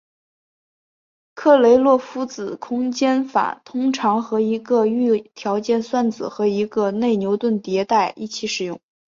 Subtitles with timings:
[1.35, 8.79] 克雷洛夫子空间法通常和一个预条件算子和一个内牛顿迭代一起使用。